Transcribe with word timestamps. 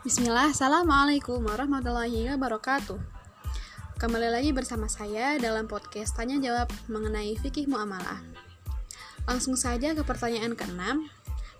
Bismillah, 0.00 0.48
Assalamualaikum 0.48 1.44
warahmatullahi 1.44 2.32
wabarakatuh. 2.32 2.96
Kembali 4.00 4.32
lagi 4.32 4.48
bersama 4.48 4.88
saya 4.88 5.36
dalam 5.36 5.68
podcast 5.68 6.16
Tanya 6.16 6.40
Jawab 6.40 6.72
mengenai 6.88 7.36
fikih 7.36 7.68
muamalah. 7.68 8.24
Langsung 9.28 9.60
saja 9.60 9.92
ke 9.92 10.00
pertanyaan 10.00 10.56
ke-6 10.56 11.04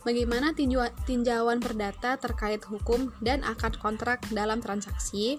Bagaimana 0.09 0.57
tinjauan 1.05 1.61
perdata 1.61 2.17
terkait 2.17 2.65
hukum 2.65 3.13
dan 3.21 3.45
akad 3.45 3.77
kontrak 3.77 4.25
dalam 4.33 4.65
transaksi? 4.65 5.37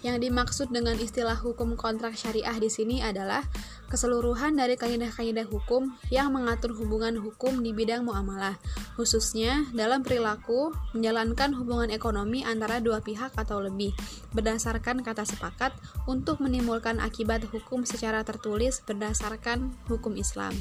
Yang 0.00 0.24
dimaksud 0.24 0.72
dengan 0.72 0.96
istilah 0.96 1.36
hukum 1.36 1.76
kontrak 1.76 2.16
syariah 2.16 2.56
di 2.56 2.72
sini 2.72 3.04
adalah 3.04 3.44
keseluruhan 3.90 4.54
dari 4.54 4.78
kaidah-kaidah 4.78 5.50
hukum 5.50 5.90
yang 6.08 6.30
mengatur 6.30 6.70
hubungan 6.78 7.18
hukum 7.18 7.58
di 7.58 7.74
bidang 7.74 8.06
muamalah, 8.06 8.56
khususnya 8.94 9.66
dalam 9.74 10.06
perilaku 10.06 10.70
menjalankan 10.94 11.52
hubungan 11.58 11.90
ekonomi 11.90 12.46
antara 12.46 12.78
dua 12.78 13.02
pihak 13.02 13.34
atau 13.34 13.58
lebih, 13.58 13.90
berdasarkan 14.30 15.02
kata 15.02 15.26
sepakat 15.26 15.74
untuk 16.06 16.38
menimbulkan 16.38 17.02
akibat 17.02 17.42
hukum 17.50 17.82
secara 17.82 18.22
tertulis 18.22 18.78
berdasarkan 18.86 19.74
hukum 19.90 20.14
Islam. 20.14 20.54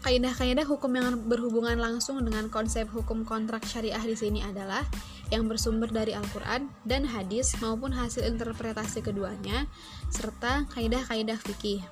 Kaidah-kaidah 0.00 0.64
hukum 0.64 0.96
yang 0.96 1.28
berhubungan 1.28 1.76
langsung 1.76 2.24
dengan 2.24 2.48
konsep 2.48 2.88
hukum 2.88 3.28
kontrak 3.28 3.64
syariah 3.68 4.00
di 4.00 4.16
sini 4.16 4.40
adalah 4.40 4.80
yang 5.30 5.46
bersumber 5.46 5.88
dari 5.90 6.12
Al-Quran 6.12 6.68
dan 6.82 7.06
hadis 7.06 7.54
maupun 7.62 7.94
hasil 7.94 8.26
interpretasi 8.26 9.02
keduanya, 9.02 9.70
serta 10.10 10.66
kaidah-kaidah 10.74 11.38
fikih. 11.38 11.82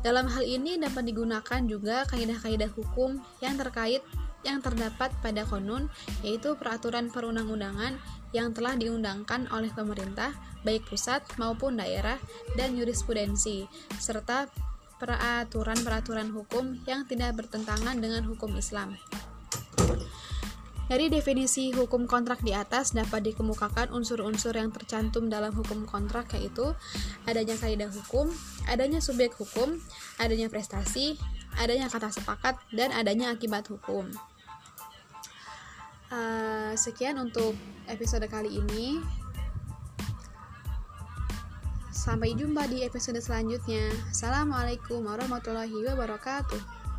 Dalam 0.00 0.26
hal 0.32 0.44
ini 0.44 0.80
dapat 0.80 1.06
digunakan 1.06 1.60
juga 1.64 2.08
kaidah-kaidah 2.08 2.72
hukum 2.72 3.20
yang 3.44 3.54
terkait 3.60 4.00
yang 4.40 4.64
terdapat 4.64 5.12
pada 5.20 5.44
konun, 5.44 5.92
yaitu 6.24 6.56
peraturan 6.56 7.12
perundang-undangan 7.12 8.00
yang 8.32 8.56
telah 8.56 8.72
diundangkan 8.72 9.44
oleh 9.52 9.68
pemerintah, 9.68 10.32
baik 10.64 10.88
pusat 10.88 11.20
maupun 11.36 11.76
daerah, 11.76 12.16
dan 12.56 12.72
jurisprudensi, 12.78 13.68
serta 14.00 14.48
peraturan-peraturan 14.96 16.32
hukum 16.32 16.80
yang 16.88 17.04
tidak 17.04 17.36
bertentangan 17.36 17.96
dengan 18.00 18.24
hukum 18.28 18.56
Islam. 18.56 18.96
Dari 20.90 21.06
definisi 21.06 21.70
hukum 21.70 22.10
kontrak 22.10 22.42
di 22.42 22.50
atas 22.50 22.90
dapat 22.98 23.22
dikemukakan 23.22 23.94
unsur-unsur 23.94 24.58
yang 24.58 24.74
tercantum 24.74 25.30
dalam 25.30 25.54
hukum 25.54 25.86
kontrak 25.86 26.34
yaitu 26.34 26.74
adanya 27.30 27.54
kaidah 27.54 27.86
hukum, 27.94 28.26
adanya 28.66 28.98
subjek 28.98 29.30
hukum, 29.38 29.78
adanya 30.18 30.50
prestasi, 30.50 31.14
adanya 31.62 31.86
kata 31.86 32.10
sepakat, 32.10 32.58
dan 32.74 32.90
adanya 32.90 33.30
akibat 33.30 33.70
hukum. 33.70 34.10
Uh, 36.10 36.74
sekian 36.74 37.22
untuk 37.22 37.54
episode 37.86 38.26
kali 38.26 38.58
ini. 38.58 38.98
Sampai 41.94 42.34
jumpa 42.34 42.66
di 42.66 42.82
episode 42.82 43.22
selanjutnya. 43.22 43.94
Assalamualaikum 44.10 45.06
warahmatullahi 45.06 45.86
wabarakatuh. 45.86 46.89